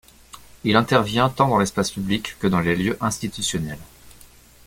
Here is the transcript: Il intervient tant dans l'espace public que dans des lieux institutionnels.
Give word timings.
Il 0.63 0.75
intervient 0.77 1.29
tant 1.29 1.47
dans 1.47 1.59
l'espace 1.59 1.91
public 1.91 2.35
que 2.39 2.47
dans 2.47 2.61
des 2.63 2.75
lieux 2.75 2.97
institutionnels. 3.01 3.77